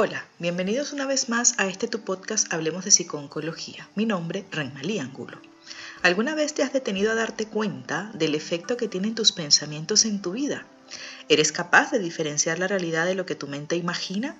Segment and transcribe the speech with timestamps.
[0.00, 3.88] Hola, bienvenidos una vez más a este tu podcast Hablemos de Psiconcología.
[3.96, 5.40] Mi nombre, Renmalí Angulo.
[6.02, 10.22] ¿Alguna vez te has detenido a darte cuenta del efecto que tienen tus pensamientos en
[10.22, 10.64] tu vida?
[11.28, 14.36] ¿Eres capaz de diferenciar la realidad de lo que tu mente imagina?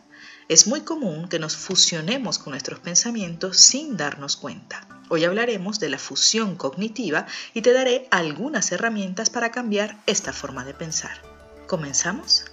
[0.49, 4.87] Es muy común que nos fusionemos con nuestros pensamientos sin darnos cuenta.
[5.09, 10.65] Hoy hablaremos de la fusión cognitiva y te daré algunas herramientas para cambiar esta forma
[10.65, 11.21] de pensar.
[11.67, 12.45] ¿Comenzamos?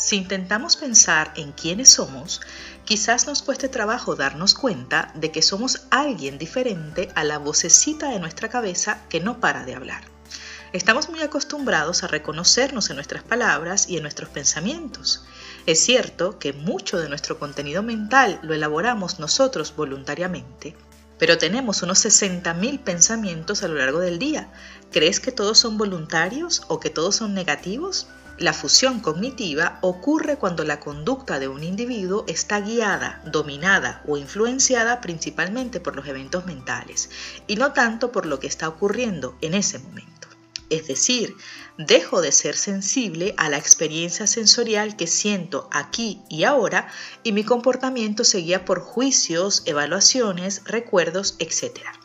[0.00, 2.40] Si intentamos pensar en quiénes somos,
[2.86, 8.18] quizás nos cueste trabajo darnos cuenta de que somos alguien diferente a la vocecita de
[8.18, 10.02] nuestra cabeza que no para de hablar.
[10.72, 15.26] Estamos muy acostumbrados a reconocernos en nuestras palabras y en nuestros pensamientos.
[15.66, 20.74] Es cierto que mucho de nuestro contenido mental lo elaboramos nosotros voluntariamente,
[21.18, 24.50] pero tenemos unos 60.000 pensamientos a lo largo del día.
[24.90, 28.06] ¿Crees que todos son voluntarios o que todos son negativos?
[28.40, 35.02] La fusión cognitiva ocurre cuando la conducta de un individuo está guiada, dominada o influenciada
[35.02, 37.10] principalmente por los eventos mentales
[37.46, 40.28] y no tanto por lo que está ocurriendo en ese momento.
[40.70, 41.36] Es decir,
[41.76, 46.88] dejo de ser sensible a la experiencia sensorial que siento aquí y ahora
[47.22, 51.99] y mi comportamiento se guía por juicios, evaluaciones, recuerdos, etc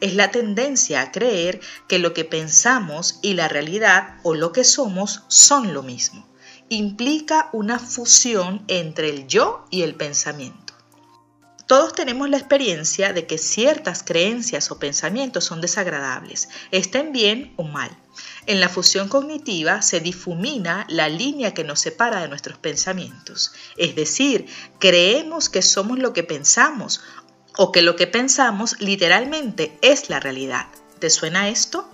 [0.00, 4.64] es la tendencia a creer que lo que pensamos y la realidad o lo que
[4.64, 6.28] somos son lo mismo.
[6.68, 10.70] Implica una fusión entre el yo y el pensamiento.
[11.70, 17.62] Todos tenemos la experiencia de que ciertas creencias o pensamientos son desagradables, estén bien o
[17.62, 17.96] mal.
[18.46, 23.94] En la fusión cognitiva se difumina la línea que nos separa de nuestros pensamientos, es
[23.94, 24.46] decir,
[24.80, 27.02] creemos que somos lo que pensamos
[27.62, 30.68] o que lo que pensamos literalmente es la realidad.
[30.98, 31.86] ¿Te suena esto?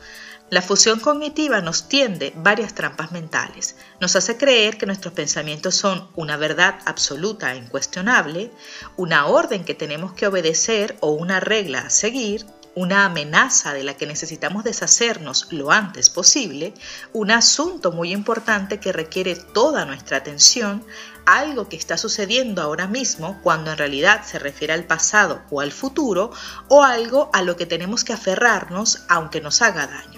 [0.49, 3.75] La fusión cognitiva nos tiende varias trampas mentales.
[4.01, 8.53] Nos hace creer que nuestros pensamientos son una verdad absoluta e incuestionable,
[8.97, 13.95] una orden que tenemos que obedecer o una regla a seguir, una amenaza de la
[13.95, 16.75] que necesitamos deshacernos lo antes posible,
[17.15, 20.85] un asunto muy importante que requiere toda nuestra atención,
[21.25, 25.73] algo que está sucediendo ahora mismo cuando en realidad se refiere al pasado o al
[25.73, 26.33] futuro,
[26.69, 30.16] o algo a lo que tenemos que aferrarnos aunque nos haga daño.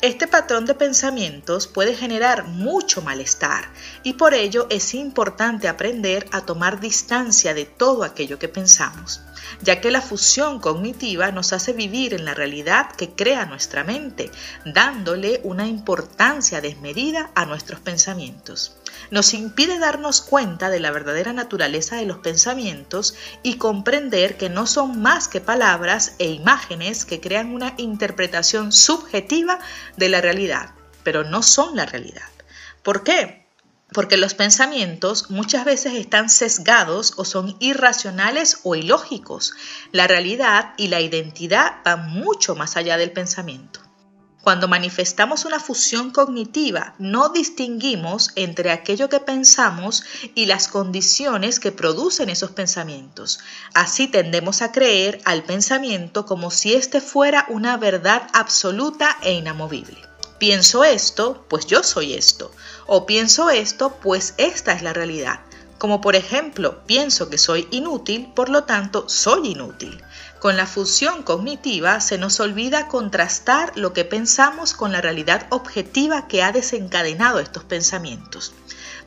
[0.00, 3.68] Este patrón de pensamientos puede generar mucho malestar
[4.04, 9.20] y por ello es importante aprender a tomar distancia de todo aquello que pensamos,
[9.60, 14.30] ya que la fusión cognitiva nos hace vivir en la realidad que crea nuestra mente,
[14.64, 18.77] dándole una importancia desmedida a nuestros pensamientos
[19.10, 24.66] nos impide darnos cuenta de la verdadera naturaleza de los pensamientos y comprender que no
[24.66, 29.58] son más que palabras e imágenes que crean una interpretación subjetiva
[29.96, 30.70] de la realidad,
[31.02, 32.28] pero no son la realidad.
[32.82, 33.46] ¿Por qué?
[33.92, 39.54] Porque los pensamientos muchas veces están sesgados o son irracionales o ilógicos.
[39.92, 43.87] La realidad y la identidad van mucho más allá del pensamiento.
[44.42, 50.04] Cuando manifestamos una fusión cognitiva, no distinguimos entre aquello que pensamos
[50.34, 53.40] y las condiciones que producen esos pensamientos.
[53.74, 59.98] Así tendemos a creer al pensamiento como si éste fuera una verdad absoluta e inamovible.
[60.38, 62.52] Pienso esto, pues yo soy esto.
[62.86, 65.40] O pienso esto, pues esta es la realidad.
[65.78, 70.02] Como por ejemplo, pienso que soy inútil, por lo tanto soy inútil.
[70.40, 76.28] Con la fusión cognitiva se nos olvida contrastar lo que pensamos con la realidad objetiva
[76.28, 78.52] que ha desencadenado estos pensamientos.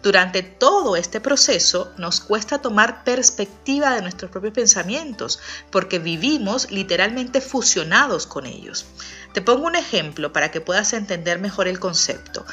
[0.03, 7.39] Durante todo este proceso nos cuesta tomar perspectiva de nuestros propios pensamientos porque vivimos literalmente
[7.39, 8.85] fusionados con ellos.
[9.33, 12.45] Te pongo un ejemplo para que puedas entender mejor el concepto.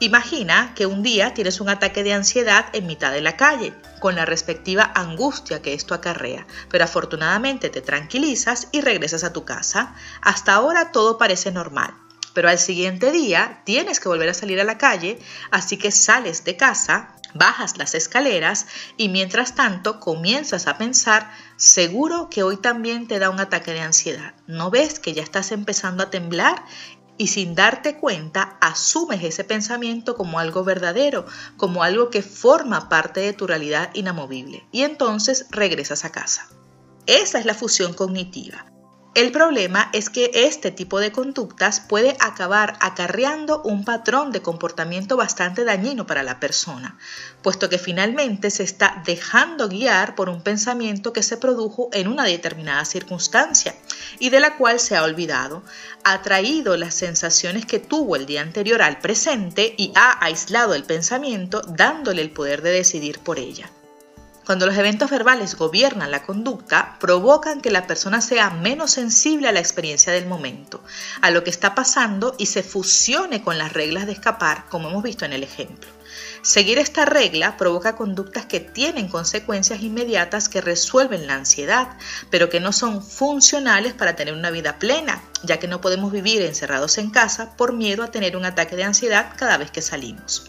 [0.00, 4.14] Imagina que un día tienes un ataque de ansiedad en mitad de la calle, con
[4.14, 9.94] la respectiva angustia que esto acarrea, pero afortunadamente te tranquilizas y regresas a tu casa.
[10.20, 11.94] Hasta ahora todo parece normal,
[12.34, 15.18] pero al siguiente día tienes que volver a salir a la calle,
[15.50, 18.66] así que sales de casa, bajas las escaleras
[18.96, 23.80] y mientras tanto comienzas a pensar, seguro que hoy también te da un ataque de
[23.80, 24.34] ansiedad.
[24.46, 26.64] ¿No ves que ya estás empezando a temblar?
[27.18, 31.24] Y sin darte cuenta, asumes ese pensamiento como algo verdadero,
[31.56, 34.66] como algo que forma parte de tu realidad inamovible.
[34.70, 36.48] Y entonces regresas a casa.
[37.06, 38.66] Esa es la fusión cognitiva.
[39.16, 45.16] El problema es que este tipo de conductas puede acabar acarreando un patrón de comportamiento
[45.16, 46.98] bastante dañino para la persona,
[47.40, 52.24] puesto que finalmente se está dejando guiar por un pensamiento que se produjo en una
[52.24, 53.74] determinada circunstancia
[54.18, 55.62] y de la cual se ha olvidado,
[56.04, 60.84] ha traído las sensaciones que tuvo el día anterior al presente y ha aislado el
[60.84, 63.70] pensamiento dándole el poder de decidir por ella.
[64.46, 69.52] Cuando los eventos verbales gobiernan la conducta, provocan que la persona sea menos sensible a
[69.52, 70.84] la experiencia del momento,
[71.20, 75.02] a lo que está pasando y se fusione con las reglas de escapar, como hemos
[75.02, 75.90] visto en el ejemplo.
[76.42, 81.88] Seguir esta regla provoca conductas que tienen consecuencias inmediatas que resuelven la ansiedad,
[82.30, 86.42] pero que no son funcionales para tener una vida plena, ya que no podemos vivir
[86.42, 90.48] encerrados en casa por miedo a tener un ataque de ansiedad cada vez que salimos.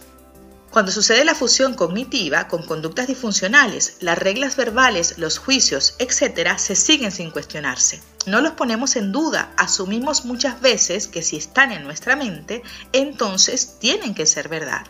[0.78, 6.76] Cuando sucede la fusión cognitiva con conductas disfuncionales, las reglas verbales, los juicios, etc., se
[6.76, 8.00] siguen sin cuestionarse.
[8.28, 12.62] No los ponemos en duda, asumimos muchas veces que si están en nuestra mente,
[12.94, 14.86] entonces tienen que ser verdad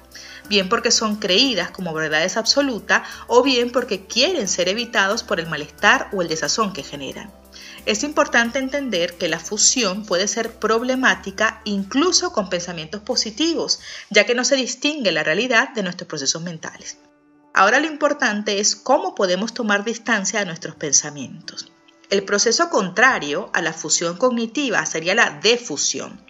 [0.49, 5.47] bien porque son creídas como verdades absolutas o bien porque quieren ser evitados por el
[5.47, 7.31] malestar o el desazón que generan.
[7.87, 13.79] Es importante entender que la fusión puede ser problemática incluso con pensamientos positivos,
[14.09, 16.97] ya que no se distingue la realidad de nuestros procesos mentales.
[17.53, 21.71] Ahora lo importante es cómo podemos tomar distancia de nuestros pensamientos.
[22.09, 26.21] El proceso contrario a la fusión cognitiva sería la defusión.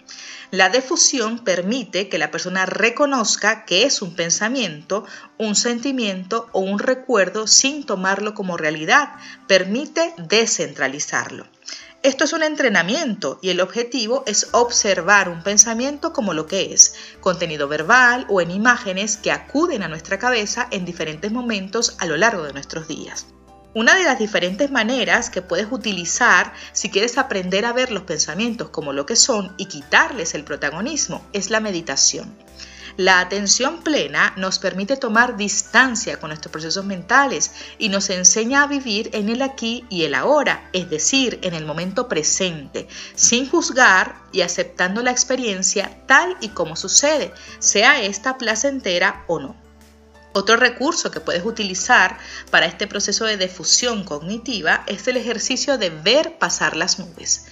[0.50, 5.04] La defusión permite que la persona reconozca que es un pensamiento,
[5.36, 9.10] un sentimiento o un recuerdo sin tomarlo como realidad.
[9.46, 11.46] Permite descentralizarlo.
[12.02, 16.94] Esto es un entrenamiento y el objetivo es observar un pensamiento como lo que es,
[17.20, 22.16] contenido verbal o en imágenes que acuden a nuestra cabeza en diferentes momentos a lo
[22.16, 23.26] largo de nuestros días.
[23.78, 28.70] Una de las diferentes maneras que puedes utilizar si quieres aprender a ver los pensamientos
[28.70, 32.36] como lo que son y quitarles el protagonismo es la meditación.
[32.96, 38.66] La atención plena nos permite tomar distancia con nuestros procesos mentales y nos enseña a
[38.66, 44.16] vivir en el aquí y el ahora, es decir, en el momento presente, sin juzgar
[44.32, 49.67] y aceptando la experiencia tal y como sucede, sea esta placentera o no.
[50.32, 52.18] Otro recurso que puedes utilizar
[52.50, 57.46] para este proceso de difusión cognitiva es el ejercicio de ver pasar las nubes.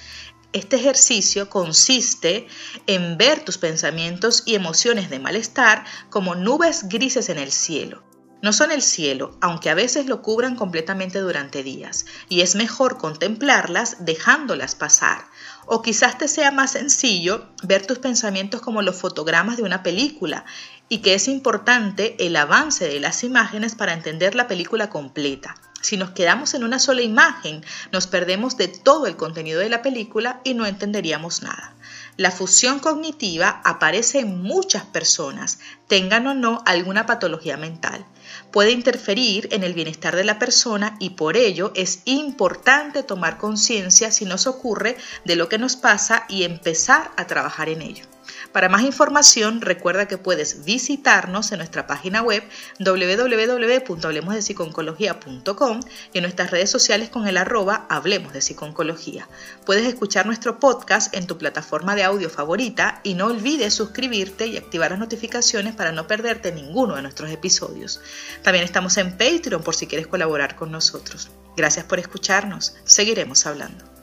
[0.53, 2.47] Este ejercicio consiste
[2.87, 8.03] en ver tus pensamientos y emociones de malestar como nubes grises en el cielo.
[8.43, 12.99] No son el cielo, aunque a veces lo cubran completamente durante días, y es mejor
[12.99, 15.27] contemplarlas dejándolas pasar.
[15.67, 20.45] O quizás te sea más sencillo ver tus pensamientos como los fotogramas de una película,
[20.89, 25.57] y que es importante el avance de las imágenes para entender la película completa.
[25.83, 29.83] Si nos quedamos en una sola imagen, nos perdemos de todo el contenido de la
[29.83, 31.75] película y no entenderíamos nada.
[32.17, 38.07] La fusión cognitiva aparece en muchas personas, tengan o no alguna patología mental.
[38.51, 44.11] Puede interferir en el bienestar de la persona y por ello es importante tomar conciencia
[44.11, 48.16] si nos ocurre de lo que nos pasa y empezar a trabajar en ello.
[48.57, 52.43] Para más información, recuerda que puedes visitarnos en nuestra página web
[52.81, 55.81] www.hablemosdepsiconcología.com
[56.15, 59.29] y en nuestras redes sociales con el arroba Hablemos de Psiconcología.
[59.67, 64.57] Puedes escuchar nuestro podcast en tu plataforma de audio favorita y no olvides suscribirte y
[64.57, 68.01] activar las notificaciones para no perderte ninguno de nuestros episodios.
[68.43, 71.29] También estamos en Patreon por si quieres colaborar con nosotros.
[71.59, 72.75] Gracias por escucharnos.
[72.85, 73.96] Seguiremos hablando.